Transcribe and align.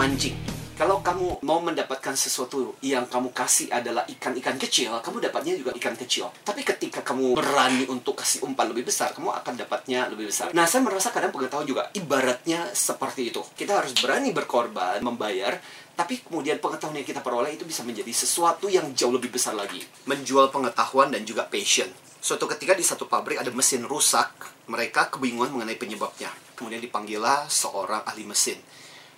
memancing. 0.00 0.32
Kalau 0.80 1.04
kamu 1.04 1.44
mau 1.44 1.60
mendapatkan 1.60 2.16
sesuatu 2.16 2.72
yang 2.80 3.04
kamu 3.04 3.36
kasih 3.36 3.68
adalah 3.68 4.08
ikan-ikan 4.08 4.56
kecil, 4.56 4.96
kamu 5.04 5.28
dapatnya 5.28 5.60
juga 5.60 5.76
ikan 5.76 5.92
kecil. 5.92 6.32
Tapi 6.40 6.64
ketika 6.64 7.04
kamu 7.04 7.36
berani 7.36 7.84
untuk 7.84 8.16
kasih 8.16 8.48
umpan 8.48 8.72
lebih 8.72 8.88
besar, 8.88 9.12
kamu 9.12 9.28
akan 9.28 9.60
dapatnya 9.60 10.08
lebih 10.08 10.32
besar. 10.32 10.56
Nah, 10.56 10.64
saya 10.64 10.80
merasa 10.88 11.12
kadang 11.12 11.28
pengetahuan 11.28 11.68
juga 11.68 11.92
ibaratnya 11.92 12.72
seperti 12.72 13.28
itu. 13.28 13.44
Kita 13.52 13.76
harus 13.76 13.92
berani 14.00 14.32
berkorban, 14.32 15.04
membayar, 15.04 15.60
tapi 15.92 16.24
kemudian 16.24 16.56
pengetahuan 16.64 16.96
yang 16.96 17.04
kita 17.04 17.20
peroleh 17.20 17.60
itu 17.60 17.68
bisa 17.68 17.84
menjadi 17.84 18.16
sesuatu 18.16 18.72
yang 18.72 18.96
jauh 18.96 19.12
lebih 19.12 19.36
besar 19.36 19.52
lagi. 19.52 19.84
Menjual 20.08 20.48
pengetahuan 20.48 21.12
dan 21.12 21.28
juga 21.28 21.44
passion. 21.44 21.92
Suatu 22.24 22.48
ketika 22.48 22.72
di 22.72 22.88
satu 22.88 23.04
pabrik 23.04 23.36
ada 23.36 23.52
mesin 23.52 23.84
rusak, 23.84 24.48
mereka 24.64 25.12
kebingungan 25.12 25.60
mengenai 25.60 25.76
penyebabnya. 25.76 26.32
Kemudian 26.56 26.80
dipanggillah 26.80 27.52
seorang 27.52 28.00
ahli 28.08 28.24
mesin 28.24 28.56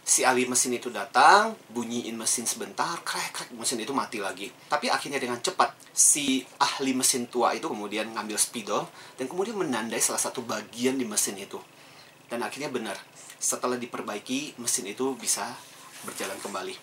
si 0.03 0.27
ahli 0.27 0.51
mesin 0.51 0.75
itu 0.75 0.91
datang, 0.91 1.55
bunyiin 1.71 2.19
mesin 2.19 2.43
sebentar, 2.43 2.99
krek 3.07 3.31
krek 3.31 3.49
mesin 3.55 3.79
itu 3.79 3.95
mati 3.95 4.19
lagi. 4.19 4.51
Tapi 4.67 4.91
akhirnya 4.91 5.23
dengan 5.23 5.39
cepat 5.39 5.79
si 5.95 6.43
ahli 6.59 6.91
mesin 6.93 7.31
tua 7.31 7.55
itu 7.55 7.71
kemudian 7.71 8.11
ngambil 8.11 8.35
spidol 8.35 8.91
dan 9.15 9.31
kemudian 9.31 9.55
menandai 9.55 10.03
salah 10.03 10.19
satu 10.19 10.43
bagian 10.43 10.99
di 10.99 11.07
mesin 11.07 11.39
itu. 11.39 11.63
Dan 12.27 12.43
akhirnya 12.43 12.73
benar, 12.73 12.99
setelah 13.39 13.79
diperbaiki 13.79 14.59
mesin 14.59 14.91
itu 14.91 15.15
bisa 15.15 15.47
berjalan 16.03 16.39
kembali. 16.43 16.75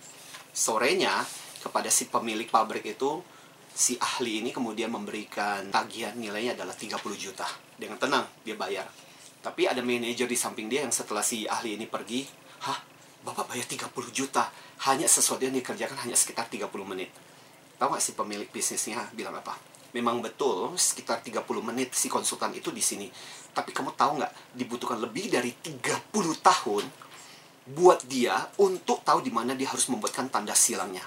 Sorenya 0.55 1.25
kepada 1.59 1.91
si 1.91 2.07
pemilik 2.07 2.47
pabrik 2.47 2.87
itu 2.87 3.20
si 3.70 3.99
ahli 3.99 4.43
ini 4.43 4.55
kemudian 4.55 4.91
memberikan 4.91 5.67
tagihan 5.71 6.15
nilainya 6.15 6.55
adalah 6.55 6.75
30 6.75 6.95
juta. 7.20 7.47
Dengan 7.75 7.99
tenang 7.99 8.27
dia 8.47 8.55
bayar. 8.55 8.87
Tapi 9.39 9.67
ada 9.67 9.79
manajer 9.79 10.27
di 10.27 10.35
samping 10.35 10.67
dia 10.67 10.83
yang 10.83 10.91
setelah 10.91 11.23
si 11.23 11.48
ahli 11.48 11.79
ini 11.79 11.87
pergi, 11.87 12.27
hah 12.67 12.88
Bapak 13.20 13.51
bayar 13.51 13.67
30 13.67 13.91
juta 14.15 14.48
hanya 14.87 15.03
sesuatu 15.03 15.43
yang 15.43 15.51
dikerjakan 15.51 16.07
hanya 16.07 16.15
sekitar 16.15 16.48
30 16.48 16.71
menit. 16.87 17.12
Tahu 17.76 17.95
gak 17.95 18.03
si 18.03 18.15
pemilik 18.15 18.48
bisnisnya 18.48 19.11
bilang 19.11 19.35
apa? 19.35 19.59
Memang 19.91 20.21
betul 20.21 20.77
sekitar 20.77 21.20
30 21.26 21.43
menit 21.65 21.91
si 21.98 22.07
konsultan 22.07 22.53
itu 22.53 22.70
di 22.70 22.79
sini. 22.79 23.09
Tapi 23.51 23.73
kamu 23.73 23.98
tahu 23.98 24.21
nggak 24.21 24.34
dibutuhkan 24.53 25.01
lebih 25.01 25.34
dari 25.34 25.49
30 25.49 26.13
tahun 26.45 26.85
buat 27.73 28.05
dia 28.05 28.37
untuk 28.61 29.01
tahu 29.01 29.26
di 29.26 29.33
mana 29.33 29.57
dia 29.57 29.65
harus 29.65 29.89
membuatkan 29.89 30.29
tanda 30.29 30.54
silangnya. 30.54 31.01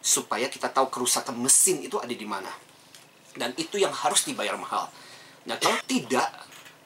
Supaya 0.00 0.48
kita 0.48 0.72
tahu 0.72 0.88
kerusakan 0.88 1.36
mesin 1.36 1.84
itu 1.84 2.00
ada 2.00 2.10
di 2.10 2.24
mana. 2.24 2.48
Dan 3.36 3.52
itu 3.60 3.76
yang 3.76 3.92
harus 3.92 4.24
dibayar 4.24 4.56
mahal. 4.56 4.88
Nah 5.44 5.60
kalau 5.60 5.76
tidak, 5.84 6.32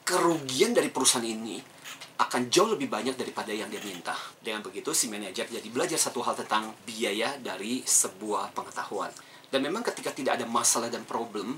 kerugian 0.03 0.75
dari 0.75 0.91
perusahaan 0.91 1.23
ini 1.23 1.78
akan 2.19 2.51
jauh 2.51 2.67
lebih 2.67 2.91
banyak 2.91 3.15
daripada 3.15 3.55
yang 3.55 3.71
dia 3.71 3.79
minta. 3.79 4.11
Dengan 4.43 4.59
begitu, 4.59 4.91
si 4.91 5.07
manajer 5.07 5.47
jadi 5.47 5.63
belajar 5.71 5.95
satu 5.95 6.19
hal 6.19 6.35
tentang 6.35 6.75
biaya 6.83 7.39
dari 7.39 7.79
sebuah 7.87 8.51
pengetahuan. 8.51 9.07
Dan 9.47 9.63
memang 9.63 9.81
ketika 9.87 10.11
tidak 10.11 10.35
ada 10.35 10.45
masalah 10.45 10.91
dan 10.91 11.07
problem, 11.07 11.55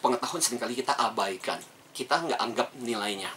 pengetahuan 0.00 0.40
sering 0.40 0.56
kali 0.56 0.72
kita 0.72 0.96
abaikan. 0.96 1.60
Kita 1.92 2.24
nggak 2.24 2.40
anggap 2.40 2.68
nilainya. 2.80 3.28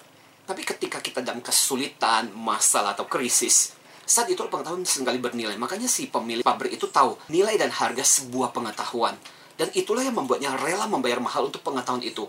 Tapi 0.48 0.64
ketika 0.64 1.04
kita 1.04 1.20
dalam 1.20 1.44
kesulitan, 1.44 2.32
masalah, 2.32 2.96
atau 2.96 3.06
krisis, 3.06 3.76
saat 4.08 4.32
itu 4.32 4.40
pengetahuan 4.48 4.88
sering 4.88 5.12
kali 5.12 5.20
bernilai. 5.20 5.60
Makanya 5.60 5.92
si 5.92 6.08
pemilik 6.08 6.42
pabrik 6.42 6.72
itu 6.72 6.88
tahu 6.88 7.20
nilai 7.28 7.60
dan 7.60 7.68
harga 7.68 8.02
sebuah 8.02 8.56
pengetahuan. 8.56 9.20
Dan 9.60 9.68
itulah 9.76 10.08
yang 10.08 10.16
membuatnya 10.16 10.56
rela 10.56 10.88
membayar 10.88 11.20
mahal 11.20 11.52
untuk 11.52 11.62
pengetahuan 11.62 12.02
itu 12.02 12.26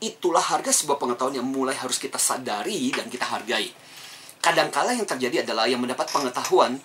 itulah 0.00 0.42
harga 0.42 0.72
sebuah 0.72 0.96
pengetahuan 0.96 1.36
yang 1.36 1.48
mulai 1.48 1.76
harus 1.76 2.00
kita 2.00 2.16
sadari 2.16 2.88
dan 2.90 3.06
kita 3.12 3.28
hargai. 3.28 3.68
Kadangkala 4.40 4.96
yang 4.96 5.04
terjadi 5.04 5.44
adalah 5.44 5.68
yang 5.68 5.84
mendapat 5.84 6.08
pengetahuan 6.08 6.80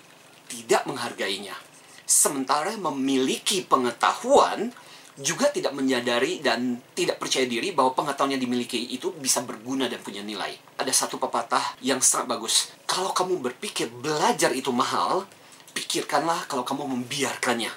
tidak 0.46 0.84
menghargainya. 0.84 1.56
Sementara 2.04 2.76
memiliki 2.76 3.64
pengetahuan 3.64 4.70
juga 5.16 5.48
tidak 5.48 5.72
menyadari 5.72 6.44
dan 6.44 6.76
tidak 6.92 7.16
percaya 7.16 7.48
diri 7.48 7.72
bahwa 7.72 7.96
pengetahuan 7.96 8.36
yang 8.36 8.44
dimiliki 8.44 8.92
itu 8.92 9.16
bisa 9.16 9.40
berguna 9.40 9.88
dan 9.88 10.04
punya 10.04 10.20
nilai. 10.20 10.52
Ada 10.76 10.92
satu 10.92 11.16
pepatah 11.16 11.80
yang 11.80 12.04
sangat 12.04 12.36
bagus. 12.36 12.76
Kalau 12.84 13.16
kamu 13.16 13.40
berpikir 13.40 13.88
belajar 13.88 14.52
itu 14.52 14.68
mahal, 14.76 15.24
pikirkanlah 15.72 16.44
kalau 16.44 16.68
kamu 16.68 16.92
membiarkannya. 16.92 17.72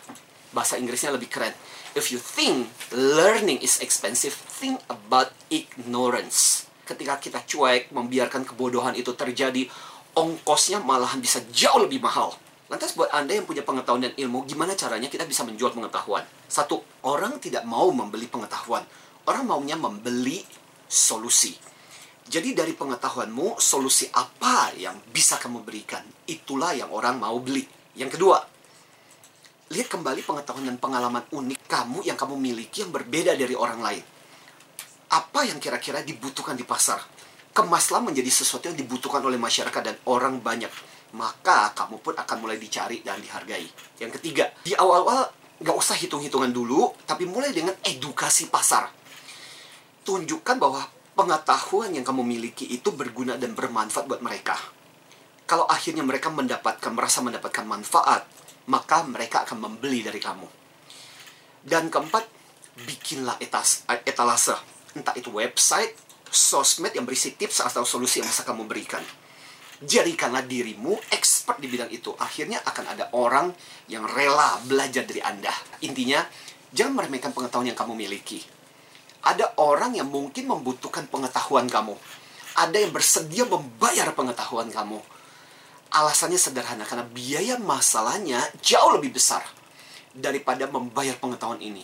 Bahasa 0.56 0.82
Inggrisnya 0.82 1.14
lebih 1.14 1.30
keren 1.30 1.54
if 1.98 2.14
you 2.14 2.20
think 2.22 2.70
learning 2.94 3.62
is 3.62 3.82
expensive, 3.82 4.34
think 4.34 4.82
about 4.92 5.34
ignorance. 5.50 6.70
Ketika 6.86 7.18
kita 7.22 7.40
cuek, 7.46 7.94
membiarkan 7.94 8.46
kebodohan 8.46 8.98
itu 8.98 9.14
terjadi, 9.14 9.66
ongkosnya 10.18 10.82
malahan 10.82 11.22
bisa 11.22 11.42
jauh 11.54 11.82
lebih 11.82 12.02
mahal. 12.02 12.34
Lantas 12.70 12.94
buat 12.94 13.10
Anda 13.10 13.38
yang 13.38 13.50
punya 13.50 13.66
pengetahuan 13.66 14.06
dan 14.06 14.14
ilmu, 14.14 14.46
gimana 14.46 14.78
caranya 14.78 15.10
kita 15.10 15.26
bisa 15.26 15.42
menjual 15.46 15.74
pengetahuan? 15.74 16.22
Satu, 16.46 16.82
orang 17.06 17.42
tidak 17.42 17.66
mau 17.66 17.90
membeli 17.90 18.30
pengetahuan. 18.30 18.86
Orang 19.26 19.50
maunya 19.50 19.78
membeli 19.78 20.42
solusi. 20.86 21.54
Jadi 22.30 22.54
dari 22.54 22.78
pengetahuanmu, 22.78 23.58
solusi 23.58 24.06
apa 24.14 24.70
yang 24.78 25.02
bisa 25.10 25.42
kamu 25.42 25.66
berikan? 25.66 26.06
Itulah 26.30 26.78
yang 26.78 26.94
orang 26.94 27.18
mau 27.18 27.42
beli. 27.42 27.66
Yang 27.98 28.18
kedua, 28.18 28.38
lihat 29.70 29.86
kembali 29.86 30.26
pengetahuan 30.26 30.66
dan 30.66 30.78
pengalaman 30.82 31.22
unik 31.30 31.70
kamu 31.70 32.02
yang 32.02 32.18
kamu 32.18 32.36
miliki 32.42 32.82
yang 32.82 32.90
berbeda 32.90 33.38
dari 33.38 33.54
orang 33.54 33.80
lain. 33.86 34.04
Apa 35.14 35.46
yang 35.46 35.62
kira-kira 35.62 36.02
dibutuhkan 36.02 36.58
di 36.58 36.66
pasar? 36.66 36.98
Kemaslah 37.54 38.02
menjadi 38.02 38.30
sesuatu 38.34 38.70
yang 38.70 38.78
dibutuhkan 38.78 39.22
oleh 39.22 39.38
masyarakat 39.38 39.82
dan 39.82 39.98
orang 40.10 40.42
banyak. 40.42 40.70
Maka 41.14 41.74
kamu 41.74 42.02
pun 42.02 42.14
akan 42.18 42.38
mulai 42.42 42.58
dicari 42.62 43.02
dan 43.02 43.22
dihargai. 43.22 43.66
Yang 44.02 44.22
ketiga, 44.22 44.54
di 44.62 44.74
awal-awal 44.74 45.30
nggak 45.62 45.78
usah 45.78 45.98
hitung-hitungan 45.98 46.50
dulu, 46.50 46.94
tapi 47.06 47.26
mulai 47.26 47.54
dengan 47.54 47.74
edukasi 47.86 48.50
pasar. 48.50 48.90
Tunjukkan 50.06 50.58
bahwa 50.58 50.82
pengetahuan 51.14 51.94
yang 51.94 52.06
kamu 52.06 52.26
miliki 52.26 52.70
itu 52.70 52.90
berguna 52.94 53.38
dan 53.38 53.54
bermanfaat 53.54 54.06
buat 54.06 54.22
mereka. 54.22 54.58
Kalau 55.50 55.66
akhirnya 55.66 56.06
mereka 56.06 56.30
mendapatkan, 56.30 56.94
merasa 56.94 57.26
mendapatkan 57.26 57.66
manfaat, 57.66 58.30
maka 58.70 59.02
mereka 59.02 59.44
akan 59.44 59.66
membeli 59.66 60.06
dari 60.06 60.22
kamu. 60.22 60.46
Dan 61.66 61.90
keempat, 61.90 62.24
bikinlah 62.86 63.42
etas, 63.42 63.84
etalase. 64.06 64.56
Entah 64.94 65.18
itu 65.18 65.34
website, 65.34 65.98
sosmed 66.30 66.94
yang 66.94 67.04
berisi 67.04 67.34
tips 67.34 67.66
atau 67.66 67.82
solusi 67.82 68.22
yang 68.22 68.30
bisa 68.30 68.46
kamu 68.46 68.70
berikan. 68.70 69.02
Jadikanlah 69.82 70.46
dirimu 70.46 70.96
expert 71.10 71.58
di 71.58 71.66
bidang 71.66 71.90
itu. 71.90 72.14
Akhirnya 72.22 72.62
akan 72.62 72.86
ada 72.94 73.06
orang 73.18 73.50
yang 73.90 74.06
rela 74.06 74.62
belajar 74.70 75.04
dari 75.04 75.24
Anda. 75.24 75.52
Intinya, 75.82 76.22
jangan 76.70 77.00
meremehkan 77.04 77.34
pengetahuan 77.34 77.74
yang 77.74 77.80
kamu 77.80 77.94
miliki. 77.98 78.44
Ada 79.26 79.60
orang 79.60 79.98
yang 79.98 80.08
mungkin 80.08 80.48
membutuhkan 80.48 81.10
pengetahuan 81.10 81.68
kamu. 81.68 81.96
Ada 82.60 82.76
yang 82.76 82.92
bersedia 82.92 83.48
membayar 83.48 84.12
pengetahuan 84.12 84.68
kamu 84.68 85.00
Alasannya 85.90 86.38
sederhana 86.38 86.86
karena 86.86 87.06
biaya 87.10 87.58
masalahnya 87.58 88.38
jauh 88.62 88.94
lebih 88.94 89.18
besar 89.18 89.42
daripada 90.14 90.70
membayar 90.70 91.18
pengetahuan 91.18 91.58
ini. 91.58 91.82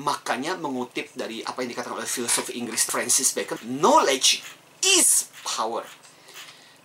Makanya 0.00 0.56
mengutip 0.56 1.12
dari 1.12 1.44
apa 1.44 1.60
yang 1.60 1.76
dikatakan 1.76 2.00
oleh 2.00 2.08
filosof 2.08 2.48
Inggris 2.56 2.88
Francis 2.88 3.36
Bacon, 3.36 3.60
knowledge 3.60 4.40
is 4.80 5.28
power. 5.44 5.84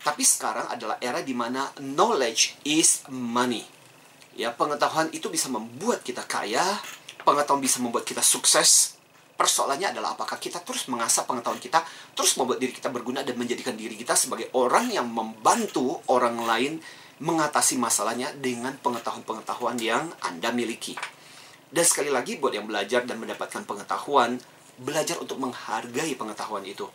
Tapi 0.04 0.24
sekarang 0.28 0.68
adalah 0.68 1.00
era 1.00 1.24
di 1.24 1.32
mana 1.32 1.72
knowledge 1.80 2.60
is 2.68 3.08
money. 3.08 3.64
Ya, 4.36 4.52
pengetahuan 4.52 5.08
itu 5.16 5.32
bisa 5.32 5.48
membuat 5.48 6.04
kita 6.04 6.28
kaya, 6.28 6.64
pengetahuan 7.24 7.64
bisa 7.64 7.80
membuat 7.80 8.04
kita 8.04 8.20
sukses, 8.22 8.97
Persoalannya 9.38 9.94
adalah 9.94 10.18
apakah 10.18 10.42
kita 10.42 10.66
terus 10.66 10.90
mengasah 10.90 11.30
pengetahuan 11.30 11.62
kita, 11.62 11.86
terus 12.18 12.34
membuat 12.42 12.58
diri 12.58 12.74
kita 12.74 12.90
berguna 12.90 13.22
dan 13.22 13.38
menjadikan 13.38 13.78
diri 13.78 13.94
kita 13.94 14.18
sebagai 14.18 14.50
orang 14.58 14.90
yang 14.90 15.06
membantu 15.06 16.02
orang 16.10 16.42
lain 16.42 16.82
mengatasi 17.22 17.78
masalahnya 17.78 18.34
dengan 18.34 18.74
pengetahuan-pengetahuan 18.82 19.78
yang 19.78 20.10
Anda 20.26 20.50
miliki. 20.50 20.98
Dan 21.70 21.86
sekali 21.86 22.10
lagi 22.10 22.42
buat 22.42 22.58
yang 22.58 22.66
belajar 22.66 23.06
dan 23.06 23.22
mendapatkan 23.22 23.62
pengetahuan, 23.62 24.42
belajar 24.82 25.22
untuk 25.22 25.38
menghargai 25.38 26.18
pengetahuan 26.18 26.66
itu. 26.66 26.90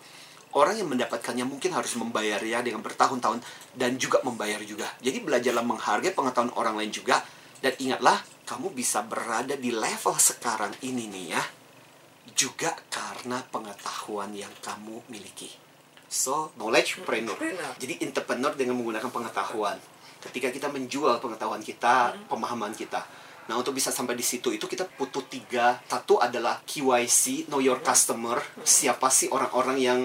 Orang 0.52 0.74
yang 0.74 0.90
mendapatkannya 0.90 1.46
mungkin 1.46 1.70
harus 1.78 1.94
membayarnya 1.94 2.66
dengan 2.66 2.82
bertahun-tahun 2.82 3.38
dan 3.78 3.94
juga 4.02 4.18
membayar 4.26 4.58
juga. 4.66 4.90
Jadi 4.98 5.22
belajarlah 5.22 5.62
menghargai 5.62 6.10
pengetahuan 6.10 6.52
orang 6.58 6.74
lain 6.74 6.90
juga 6.90 7.22
dan 7.62 7.72
ingatlah 7.78 8.18
kamu 8.50 8.74
bisa 8.74 9.06
berada 9.06 9.54
di 9.54 9.70
level 9.70 10.18
sekarang 10.18 10.74
ini 10.82 11.06
nih 11.08 11.26
ya 11.38 11.42
juga 12.32 12.74
karena 12.88 13.42
pengetahuan 13.50 14.30
yang 14.34 14.52
kamu 14.62 15.02
miliki. 15.10 15.50
So, 16.12 16.52
knowledge 16.60 17.00
preneur. 17.08 17.40
Jadi 17.80 18.04
entrepreneur 18.04 18.52
dengan 18.52 18.76
menggunakan 18.76 19.08
pengetahuan. 19.08 19.80
Ketika 20.22 20.52
kita 20.52 20.68
menjual 20.68 21.18
pengetahuan 21.18 21.64
kita, 21.64 22.12
hmm. 22.12 22.28
pemahaman 22.28 22.76
kita. 22.76 23.02
Nah, 23.50 23.58
untuk 23.58 23.74
bisa 23.74 23.90
sampai 23.90 24.14
di 24.14 24.22
situ 24.22 24.54
itu 24.54 24.70
kita 24.70 24.86
butuh 24.94 25.24
tiga. 25.26 25.82
Satu 25.90 26.22
adalah 26.22 26.62
KYC, 26.62 27.50
know 27.50 27.58
your 27.58 27.82
customer. 27.82 28.38
Siapa 28.62 29.10
sih 29.10 29.26
orang-orang 29.32 29.78
yang 29.82 30.00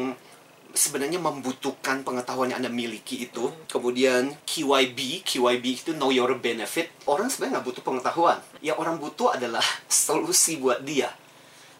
sebenarnya 0.73 1.21
membutuhkan 1.21 2.01
pengetahuan 2.01 2.49
yang 2.49 2.65
Anda 2.65 2.71
miliki 2.73 3.29
itu. 3.29 3.53
Kemudian 3.69 4.33
QYB, 4.47 5.27
QYB 5.27 5.65
itu 5.65 5.91
know 5.93 6.09
your 6.09 6.33
benefit. 6.39 6.89
Orang 7.05 7.29
sebenarnya 7.29 7.59
nggak 7.59 7.67
butuh 7.67 7.83
pengetahuan. 7.85 8.37
Yang 8.63 8.77
orang 8.81 8.95
butuh 8.97 9.37
adalah 9.37 9.63
solusi 9.85 10.57
buat 10.57 10.81
dia. 10.81 11.13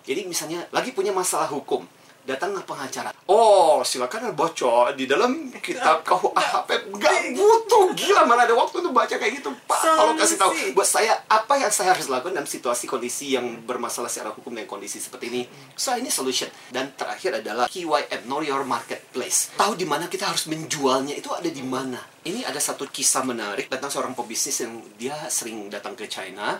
Jadi 0.07 0.23
misalnya 0.23 0.63
lagi 0.71 0.95
punya 0.95 1.11
masalah 1.11 1.51
hukum, 1.51 1.83
datang 2.23 2.55
ke 2.55 2.63
pengacara. 2.63 3.11
Oh, 3.27 3.83
silakan 3.83 4.31
bocor 4.31 4.95
di 4.95 5.03
dalam 5.03 5.51
kitab 5.59 6.07
KUHP. 6.07 6.95
Nggak 6.95 7.35
butuh, 7.35 7.91
gila 7.91 8.23
mana 8.23 8.47
ada 8.47 8.55
waktu 8.55 8.79
untuk 8.79 8.95
baca 8.95 9.11
kayak 9.19 9.43
gitu. 9.43 9.51
Pak, 9.67 9.83
tolong 9.83 10.15
kasih 10.15 10.39
tahu 10.39 10.51
buat 10.71 10.87
saya 10.87 11.11
apa 11.27 11.59
yang 11.59 11.67
saya 11.67 11.91
harus 11.91 12.07
lakukan 12.07 12.31
dalam 12.31 12.47
situasi 12.47 12.87
kondisi 12.87 13.35
yang 13.35 13.67
bermasalah 13.67 14.07
secara 14.07 14.31
hukum 14.31 14.55
dan 14.55 14.63
kondisi 14.63 15.03
seperti 15.03 15.27
ini. 15.27 15.41
So 15.75 15.91
ini 15.99 16.07
solution. 16.07 16.47
Dan 16.71 16.95
terakhir 16.95 17.43
adalah 17.43 17.67
KYM, 17.67 18.31
Know 18.31 18.39
Your 18.39 18.63
Marketplace. 18.63 19.51
Tahu 19.59 19.75
di 19.75 19.83
mana 19.83 20.07
kita 20.07 20.31
harus 20.31 20.47
menjualnya 20.47 21.19
itu 21.19 21.27
ada 21.35 21.51
di 21.51 21.63
mana. 21.67 21.99
Ini 22.23 22.47
ada 22.47 22.63
satu 22.63 22.87
kisah 22.87 23.27
menarik 23.27 23.67
tentang 23.67 23.91
seorang 23.91 24.15
pebisnis 24.15 24.55
yang 24.63 24.79
dia 24.95 25.15
sering 25.27 25.67
datang 25.67 25.99
ke 25.99 26.07
China 26.07 26.59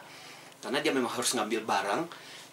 karena 0.60 0.84
dia 0.84 0.92
memang 0.92 1.16
harus 1.16 1.32
ngambil 1.32 1.64
barang. 1.64 2.02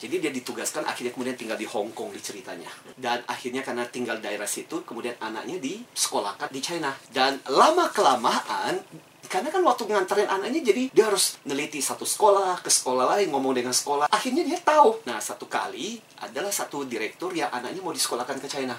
Jadi 0.05 0.21
dia 0.21 0.29
ditugaskan 0.29 0.85
akhirnya 0.85 1.17
kemudian 1.17 1.33
tinggal 1.33 1.57
di 1.57 1.65
Hong 1.65 1.89
Kong 1.97 2.13
di 2.13 2.21
ceritanya. 2.21 2.69
Dan 2.93 3.25
akhirnya 3.25 3.65
karena 3.65 3.89
tinggal 3.89 4.21
daerah 4.21 4.45
situ 4.45 4.85
kemudian 4.85 5.17
anaknya 5.17 5.57
disekolahkan 5.57 6.53
di 6.53 6.61
China. 6.61 6.93
Dan 7.09 7.41
lama 7.49 7.89
kelamaan 7.89 8.85
karena 9.25 9.49
kan 9.49 9.65
waktu 9.65 9.89
nganterin 9.89 10.29
anaknya 10.29 10.61
jadi 10.61 10.93
dia 10.93 11.09
harus 11.09 11.41
neliti 11.49 11.81
satu 11.81 12.05
sekolah 12.05 12.61
ke 12.61 12.69
sekolah 12.69 13.17
lain 13.17 13.33
ngomong 13.33 13.57
dengan 13.57 13.73
sekolah. 13.73 14.13
Akhirnya 14.13 14.45
dia 14.45 14.61
tahu. 14.61 15.01
Nah 15.09 15.17
satu 15.25 15.49
kali 15.49 15.97
adalah 16.21 16.53
satu 16.53 16.85
direktur 16.85 17.33
yang 17.33 17.49
anaknya 17.49 17.81
mau 17.81 17.97
disekolahkan 17.97 18.37
ke 18.45 18.49
China. 18.53 18.77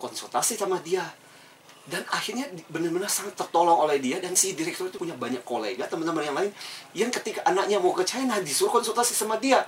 Konsultasi 0.00 0.56
sama 0.56 0.80
dia. 0.80 1.04
Dan 1.84 2.08
akhirnya 2.08 2.48
di- 2.48 2.64
benar-benar 2.72 3.12
sangat 3.12 3.36
tertolong 3.36 3.84
oleh 3.84 4.00
dia. 4.00 4.16
Dan 4.16 4.32
si 4.32 4.56
direktur 4.56 4.88
itu 4.88 4.96
punya 4.96 5.12
banyak 5.12 5.44
kolega 5.44 5.84
teman-teman 5.84 6.24
yang 6.24 6.36
lain 6.40 6.50
yang 6.96 7.10
ketika 7.12 7.44
anaknya 7.44 7.76
mau 7.76 7.92
ke 7.92 8.08
China 8.08 8.40
disuruh 8.40 8.80
konsultasi 8.80 9.12
sama 9.12 9.36
dia 9.36 9.60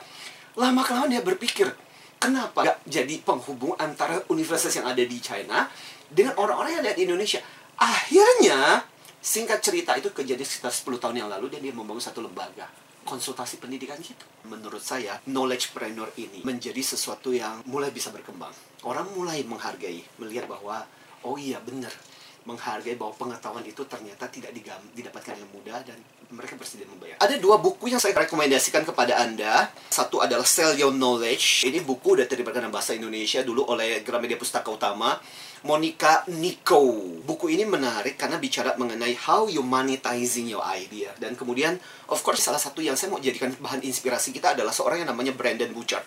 lama 0.59 0.81
kelamaan 0.87 1.11
dia 1.11 1.23
berpikir 1.23 1.71
kenapa 2.19 2.65
gak 2.65 2.79
jadi 2.87 3.15
penghubung 3.23 3.75
antara 3.79 4.23
universitas 4.31 4.75
yang 4.75 4.87
ada 4.87 5.03
di 5.03 5.19
China 5.19 5.67
dengan 6.09 6.39
orang-orang 6.39 6.79
yang 6.79 6.83
ada 6.87 6.95
di 6.95 7.03
Indonesia 7.06 7.43
akhirnya 7.79 8.87
singkat 9.19 9.65
cerita 9.65 9.97
itu 9.99 10.12
kejadian 10.12 10.47
sekitar 10.47 10.71
10 10.71 11.03
tahun 11.03 11.17
yang 11.25 11.29
lalu 11.33 11.51
dan 11.51 11.61
dia 11.65 11.75
membangun 11.75 12.03
satu 12.03 12.23
lembaga 12.23 12.69
konsultasi 13.05 13.61
pendidikan 13.61 14.01
gitu. 14.01 14.25
Menurut 14.49 14.81
saya, 14.81 15.21
knowledgepreneur 15.29 16.09
ini 16.17 16.41
menjadi 16.43 16.81
sesuatu 16.81 17.31
yang 17.37 17.61
mulai 17.69 17.93
bisa 17.93 18.09
berkembang. 18.09 18.51
Orang 18.83 19.12
mulai 19.12 19.45
menghargai, 19.45 20.03
melihat 20.19 20.49
bahwa 20.49 20.89
oh 21.25 21.37
iya 21.37 21.61
benar, 21.61 21.93
menghargai 22.44 22.96
bahwa 23.00 23.17
pengetahuan 23.17 23.64
itu 23.64 23.82
ternyata 23.88 24.29
tidak 24.29 24.52
digam, 24.52 24.81
didapatkan 24.93 25.32
dengan 25.32 25.50
mudah 25.56 25.81
dan 25.85 25.96
mereka 26.29 26.56
bersedia 26.61 26.85
membayar. 26.85 27.17
Ada 27.20 27.41
dua 27.41 27.56
buku 27.56 27.88
yang 27.88 28.00
saya 28.00 28.12
rekomendasikan 28.12 28.85
kepada 28.85 29.17
Anda. 29.20 29.73
Satu 29.88 30.20
adalah 30.20 30.44
Sell 30.44 30.76
Your 30.76 30.93
Knowledge. 30.93 31.64
Ini 31.64 31.81
buku 31.81 32.20
udah 32.20 32.25
diterjemahkan 32.29 32.69
dalam 32.69 32.75
bahasa 32.75 32.93
Indonesia 32.93 33.41
dulu 33.41 33.64
oleh 33.69 34.05
Gramedia 34.05 34.37
Pustaka 34.37 34.69
Utama. 34.69 35.17
Monica 35.64 36.29
Nico. 36.29 36.93
Buku 37.25 37.49
ini 37.49 37.64
menarik 37.64 38.20
karena 38.20 38.37
bicara 38.37 38.76
mengenai 38.76 39.17
how 39.17 39.49
you 39.49 39.64
monetizing 39.64 40.44
your 40.44 40.61
idea. 40.61 41.08
Dan 41.17 41.41
kemudian, 41.41 41.81
of 42.12 42.20
course, 42.20 42.44
salah 42.44 42.61
satu 42.61 42.85
yang 42.85 43.00
saya 43.00 43.08
mau 43.08 43.17
jadikan 43.17 43.49
bahan 43.56 43.81
inspirasi 43.81 44.37
kita 44.37 44.52
adalah 44.52 44.76
seorang 44.76 45.00
yang 45.00 45.08
namanya 45.08 45.32
Brandon 45.32 45.73
Butcher. 45.73 46.05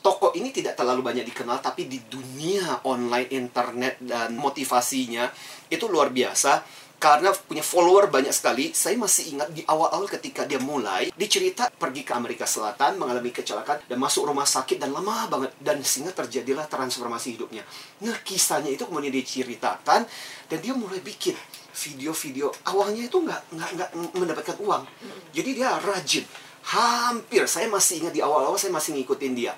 Toko 0.00 0.32
ini 0.32 0.48
tidak 0.48 0.80
terlalu 0.80 1.04
banyak 1.04 1.28
dikenal, 1.28 1.60
tapi 1.60 1.84
di 1.84 2.00
dunia 2.00 2.84
online, 2.88 3.28
internet, 3.36 4.00
dan 4.00 4.32
motivasinya 4.32 5.28
itu 5.70 5.86
luar 5.88 6.10
biasa. 6.10 6.82
Karena 7.00 7.32
punya 7.32 7.64
follower 7.64 8.12
banyak 8.12 8.28
sekali, 8.28 8.76
saya 8.76 8.92
masih 9.00 9.32
ingat 9.32 9.48
di 9.56 9.64
awal-awal 9.64 10.04
ketika 10.04 10.44
dia 10.44 10.60
mulai, 10.60 11.08
dicerita 11.16 11.72
pergi 11.72 12.04
ke 12.04 12.12
Amerika 12.12 12.44
Selatan, 12.44 13.00
mengalami 13.00 13.32
kecelakaan, 13.32 13.88
dan 13.88 13.96
masuk 13.96 14.28
rumah 14.28 14.44
sakit, 14.44 14.76
dan 14.76 14.92
lama 14.92 15.24
banget. 15.32 15.48
Dan 15.56 15.80
sehingga 15.80 16.12
terjadilah 16.12 16.68
transformasi 16.68 17.40
hidupnya. 17.40 17.64
Nah, 18.04 18.20
kisahnya 18.20 18.68
itu 18.68 18.84
kemudian 18.84 19.16
diceritakan, 19.16 20.04
dan 20.52 20.58
dia 20.60 20.76
mulai 20.76 21.00
bikin 21.00 21.32
video-video. 21.72 22.52
Awalnya 22.68 23.08
itu 23.08 23.16
nggak, 23.16 23.40
nggak, 23.48 23.70
nggak 23.80 23.90
mendapatkan 24.20 24.56
uang. 24.60 24.84
Jadi 25.32 25.50
dia 25.56 25.80
rajin. 25.80 26.28
Hampir, 26.68 27.48
saya 27.48 27.64
masih 27.72 28.04
ingat 28.04 28.12
di 28.12 28.20
awal-awal 28.20 28.60
saya 28.60 28.76
masih 28.76 28.92
ngikutin 29.00 29.32
dia. 29.32 29.56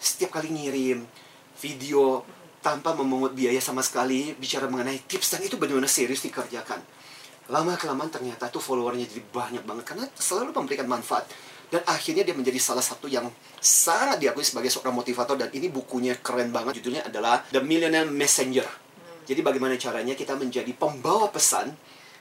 Setiap 0.00 0.40
kali 0.40 0.48
ngirim 0.48 1.04
video 1.60 2.24
tanpa 2.60 2.92
memungut 2.92 3.32
biaya 3.32 3.58
sama 3.60 3.80
sekali 3.80 4.36
bicara 4.36 4.68
mengenai 4.68 5.00
tips 5.08 5.36
dan 5.36 5.40
itu 5.44 5.56
benar-benar 5.56 5.88
serius 5.88 6.20
dikerjakan. 6.24 6.80
Lama 7.50 7.74
kelamaan 7.74 8.12
ternyata 8.12 8.46
tuh 8.46 8.62
followernya 8.62 9.10
jadi 9.10 9.24
banyak 9.26 9.64
banget 9.66 9.84
karena 9.84 10.06
selalu 10.14 10.54
memberikan 10.54 10.86
manfaat 10.86 11.26
dan 11.70 11.82
akhirnya 11.86 12.22
dia 12.22 12.34
menjadi 12.34 12.58
salah 12.58 12.82
satu 12.82 13.06
yang 13.06 13.26
sangat 13.58 14.22
diakui 14.22 14.42
sebagai 14.42 14.70
seorang 14.70 14.94
motivator 14.94 15.34
dan 15.38 15.50
ini 15.50 15.70
bukunya 15.70 16.18
keren 16.18 16.50
banget 16.54 16.82
judulnya 16.82 17.06
adalah 17.06 17.42
The 17.50 17.62
Millionaire 17.62 18.06
Messenger. 18.06 18.66
Jadi 19.26 19.40
bagaimana 19.46 19.78
caranya 19.78 20.14
kita 20.18 20.34
menjadi 20.34 20.70
pembawa 20.74 21.30
pesan 21.30 21.70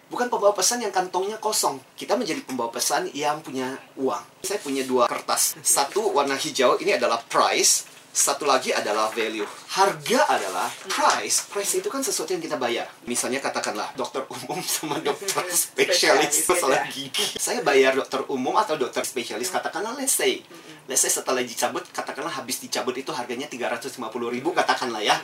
bukan 0.09 0.27
pembawa 0.27 0.53
pesan 0.57 0.81
yang 0.86 0.94
kantongnya 0.94 1.38
kosong. 1.38 1.77
Kita 1.94 2.18
menjadi 2.18 2.41
pembawa 2.45 2.74
pesan 2.74 3.09
yang 3.13 3.41
punya 3.45 3.77
uang. 3.97 4.45
Saya 4.45 4.62
punya 4.62 4.86
dua 4.86 5.06
kertas. 5.06 5.57
Satu 5.62 6.13
warna 6.13 6.36
hijau, 6.36 6.81
ini 6.81 6.97
adalah 6.97 7.21
price. 7.30 7.86
Satu 8.10 8.50
lagi 8.50 8.74
adalah 8.74 9.14
value. 9.14 9.46
Harga 9.78 10.20
adalah 10.34 10.66
price. 10.90 11.46
Price 11.46 11.78
itu 11.78 11.88
kan 11.94 12.02
sesuatu 12.02 12.34
yang 12.34 12.42
kita 12.42 12.58
bayar. 12.58 12.90
Misalnya 13.06 13.38
katakanlah 13.38 13.94
dokter 13.94 14.26
umum 14.26 14.58
sama 14.66 14.98
dokter 15.08 15.46
spesialis 15.54 16.42
Spesialis, 16.42 16.50
masalah 16.50 16.90
gigi. 16.90 17.38
Saya 17.38 17.62
bayar 17.62 17.94
dokter 17.94 18.26
umum 18.28 18.58
atau 18.58 18.76
dokter 18.82 19.06
spesialis. 19.06 19.54
Katakanlah 19.54 19.94
let's 19.94 20.18
say. 20.18 20.42
Let's 20.90 21.06
say 21.06 21.14
setelah 21.14 21.46
dicabut, 21.46 21.86
katakanlah 21.94 22.34
habis 22.34 22.58
dicabut 22.66 22.98
itu 22.98 23.14
harganya 23.14 23.46
350 23.46 24.02
ribu 24.10 24.50
katakanlah 24.58 25.06
ya. 25.06 25.22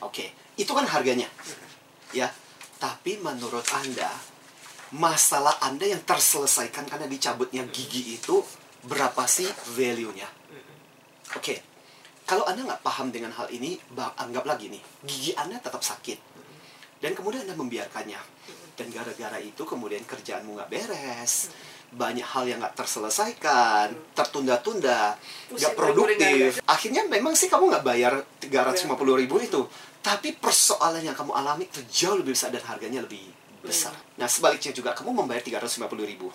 Oke, 0.00 0.32
itu 0.56 0.72
kan 0.72 0.88
harganya. 0.88 1.28
Ya, 2.16 2.32
tapi 2.80 3.20
menurut 3.20 3.68
Anda, 3.76 4.08
masalah 4.96 5.60
Anda 5.60 5.92
yang 5.92 6.02
terselesaikan 6.08 6.88
karena 6.88 7.04
dicabutnya 7.04 7.68
gigi 7.68 8.16
itu 8.16 8.40
berapa 8.84 9.28
sih 9.28 9.48
value-nya? 9.76 10.28
Oke, 11.36 11.73
kalau 12.24 12.48
Anda 12.48 12.64
nggak 12.64 12.80
paham 12.80 13.12
dengan 13.12 13.36
hal 13.36 13.52
ini, 13.52 13.76
bang, 13.92 14.08
anggaplah 14.16 14.56
gini, 14.56 14.80
gigi 15.04 15.36
Anda 15.36 15.60
tetap 15.60 15.84
sakit. 15.84 16.16
Dan 17.04 17.12
kemudian 17.12 17.44
Anda 17.44 17.52
membiarkannya. 17.52 18.16
Dan 18.74 18.90
gara-gara 18.90 19.38
itu 19.38 19.62
kemudian 19.62 20.02
kerjaanmu 20.08 20.56
nggak 20.56 20.70
beres. 20.72 21.52
Banyak 21.94 22.26
hal 22.26 22.44
yang 22.48 22.58
nggak 22.64 22.74
terselesaikan, 22.74 24.16
tertunda-tunda, 24.16 25.14
nggak 25.52 25.72
produktif. 25.76 26.64
Akhirnya 26.64 27.06
memang 27.06 27.36
sih 27.36 27.46
kamu 27.46 27.70
nggak 27.70 27.84
bayar 27.86 28.18
350 28.40 29.20
ribu 29.20 29.36
itu. 29.38 29.62
Tapi 30.00 30.34
persoalan 30.34 31.04
yang 31.04 31.14
kamu 31.14 31.32
alami 31.36 31.68
itu 31.68 31.84
jauh 31.86 32.18
lebih 32.18 32.32
besar 32.34 32.50
dan 32.50 32.64
harganya 32.66 33.04
lebih 33.04 33.24
besar. 33.60 33.92
Nah 34.16 34.26
sebaliknya 34.28 34.72
juga 34.72 34.96
kamu 34.96 35.12
membayar 35.24 35.44
350 35.44 35.86
ribu. 36.08 36.28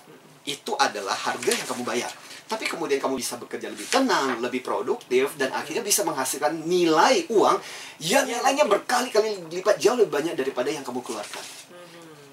Itu 0.49 0.73
adalah 0.73 1.13
harga 1.13 1.53
yang 1.53 1.67
kamu 1.69 1.85
bayar. 1.85 2.09
Tapi 2.49 2.65
kemudian 2.65 2.97
kamu 2.97 3.21
bisa 3.21 3.37
bekerja 3.37 3.69
lebih 3.69 3.85
tenang, 3.85 4.41
lebih 4.41 4.65
produktif, 4.65 5.37
dan 5.37 5.53
akhirnya 5.53 5.85
bisa 5.85 6.01
menghasilkan 6.01 6.65
nilai 6.65 7.29
uang 7.29 7.61
yang 8.01 8.25
nilainya 8.25 8.65
berkali-kali 8.65 9.45
lipat 9.53 9.77
jauh 9.77 9.93
lebih 9.93 10.09
banyak 10.09 10.33
daripada 10.33 10.73
yang 10.73 10.81
kamu 10.81 11.05
keluarkan. 11.05 11.45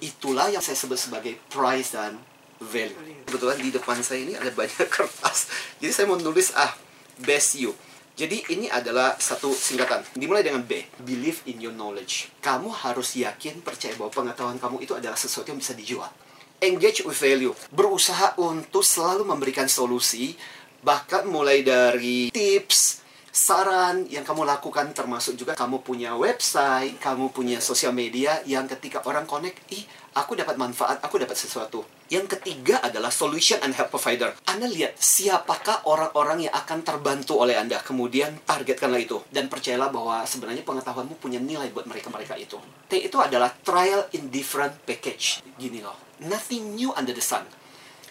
Itulah 0.00 0.48
yang 0.48 0.64
saya 0.64 0.72
sebut 0.72 0.96
sebagai 0.96 1.36
price 1.52 1.92
dan 1.92 2.16
value. 2.64 2.96
Kebetulan 3.28 3.60
di 3.60 3.68
depan 3.68 4.00
saya 4.00 4.24
ini 4.24 4.32
ada 4.32 4.48
banyak 4.48 4.88
kertas. 4.96 5.52
Jadi 5.84 5.92
saya 5.92 6.08
mau 6.08 6.16
nulis 6.16 6.56
ah, 6.56 6.72
best 7.20 7.60
you. 7.60 7.76
Jadi 8.16 8.48
ini 8.56 8.72
adalah 8.72 9.20
satu 9.20 9.52
singkatan. 9.52 10.00
Dimulai 10.16 10.40
dengan 10.40 10.64
B. 10.64 10.80
Believe 11.04 11.44
in 11.52 11.60
your 11.60 11.76
knowledge. 11.76 12.32
Kamu 12.40 12.72
harus 12.72 13.12
yakin, 13.20 13.60
percaya 13.60 13.92
bahwa 14.00 14.08
pengetahuan 14.08 14.56
kamu 14.56 14.80
itu 14.88 14.96
adalah 14.96 15.20
sesuatu 15.20 15.52
yang 15.52 15.60
bisa 15.60 15.76
dijual. 15.76 16.08
Engage 16.60 17.04
with 17.04 17.20
value. 17.20 17.52
Berusaha 17.68 18.40
untuk 18.40 18.80
selalu 18.80 19.28
memberikan 19.28 19.68
solusi. 19.68 20.32
Bahkan 20.80 21.28
mulai 21.28 21.60
dari 21.66 22.32
tips, 22.32 23.05
saran 23.36 24.08
yang 24.08 24.24
kamu 24.24 24.48
lakukan 24.48 24.96
termasuk 24.96 25.36
juga 25.36 25.52
kamu 25.52 25.84
punya 25.84 26.16
website, 26.16 26.96
kamu 26.96 27.28
punya 27.36 27.60
sosial 27.60 27.92
media 27.92 28.40
yang 28.48 28.64
ketika 28.64 29.04
orang 29.04 29.28
connect, 29.28 29.60
ih 29.76 29.84
aku 30.16 30.32
dapat 30.32 30.56
manfaat, 30.56 31.04
aku 31.04 31.20
dapat 31.20 31.36
sesuatu. 31.36 31.84
Yang 32.08 32.40
ketiga 32.40 32.80
adalah 32.80 33.12
solution 33.12 33.60
and 33.60 33.76
help 33.76 33.92
provider. 33.92 34.32
Anda 34.48 34.64
lihat 34.64 34.96
siapakah 34.96 35.84
orang-orang 35.84 36.48
yang 36.48 36.54
akan 36.56 36.80
terbantu 36.80 37.36
oleh 37.36 37.60
Anda. 37.60 37.84
Kemudian 37.84 38.40
targetkanlah 38.48 39.02
itu. 39.04 39.20
Dan 39.28 39.52
percayalah 39.52 39.92
bahwa 39.92 40.24
sebenarnya 40.24 40.64
pengetahuanmu 40.64 41.20
punya 41.20 41.36
nilai 41.36 41.68
buat 41.74 41.84
mereka-mereka 41.84 42.40
itu. 42.40 42.56
T 42.88 42.96
itu 42.96 43.18
adalah 43.20 43.52
trial 43.52 44.08
in 44.16 44.32
different 44.32 44.72
package. 44.88 45.44
Gini 45.60 45.84
loh. 45.84 45.98
Nothing 46.24 46.78
new 46.78 46.94
under 46.96 47.12
the 47.12 47.20
sun. 47.20 47.44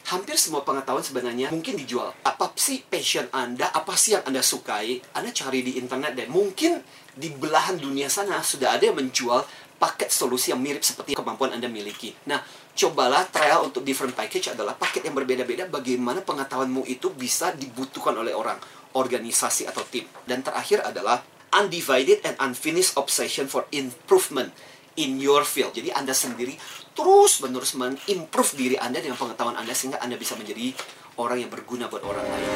Hampir 0.06 0.38
semua 0.38 0.62
pengetahuan 0.62 1.02
sebenarnya 1.02 1.50
mungkin 1.50 1.74
dijual. 1.78 2.14
Apa 2.22 2.54
sih 2.54 2.86
passion 2.86 3.26
Anda? 3.34 3.74
Apa 3.74 3.98
sih 3.98 4.14
yang 4.14 4.24
Anda 4.30 4.46
sukai? 4.46 5.02
Anda 5.18 5.34
cari 5.34 5.66
di 5.66 5.82
internet 5.82 6.14
dan 6.14 6.30
mungkin 6.30 6.78
di 7.16 7.34
belahan 7.34 7.82
dunia 7.82 8.12
sana 8.12 8.44
sudah 8.46 8.78
ada 8.78 8.86
yang 8.86 8.98
menjual 9.02 9.42
paket 9.76 10.14
solusi 10.14 10.54
yang 10.54 10.62
mirip 10.62 10.86
seperti 10.86 11.18
kemampuan 11.18 11.58
Anda 11.58 11.68
miliki. 11.68 12.14
Nah, 12.30 12.40
cobalah 12.78 13.28
trial 13.28 13.66
untuk 13.68 13.82
different 13.82 14.14
package 14.14 14.54
adalah 14.54 14.78
paket 14.78 15.10
yang 15.10 15.16
berbeda-beda 15.18 15.68
bagaimana 15.68 16.22
pengetahuanmu 16.22 16.88
itu 16.88 17.12
bisa 17.12 17.52
dibutuhkan 17.52 18.16
oleh 18.16 18.32
orang, 18.32 18.62
organisasi 18.96 19.68
atau 19.68 19.84
tim. 19.90 20.08
Dan 20.24 20.46
terakhir 20.46 20.86
adalah 20.86 21.26
undivided 21.56 22.24
and 22.24 22.36
unfinished 22.40 22.96
obsession 22.96 23.50
for 23.50 23.68
improvement 23.74 24.52
in 24.96 25.20
your 25.20 25.44
field. 25.44 25.76
Jadi 25.76 25.92
Anda 25.92 26.16
sendiri 26.16 26.56
terus 26.96 27.44
menerus 27.44 27.76
mengimprove 27.76 28.56
diri 28.56 28.80
Anda 28.80 29.04
dengan 29.04 29.20
pengetahuan 29.20 29.60
Anda 29.60 29.76
sehingga 29.76 30.00
Anda 30.00 30.16
bisa 30.16 30.40
menjadi 30.40 30.72
orang 31.20 31.44
yang 31.44 31.52
berguna 31.52 31.92
buat 31.92 32.02
orang 32.02 32.24
lain. 32.24 32.52